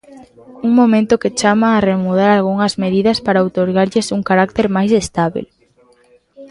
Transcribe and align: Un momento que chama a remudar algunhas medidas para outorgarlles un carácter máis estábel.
Un 0.65 0.71
momento 0.79 1.19
que 1.21 1.35
chama 1.39 1.67
a 1.71 1.83
remudar 1.91 2.29
algunhas 2.31 2.73
medidas 2.83 3.17
para 3.25 3.43
outorgarlles 3.45 4.11
un 4.17 4.21
carácter 4.29 4.65
máis 4.75 4.91
estábel. 5.03 5.45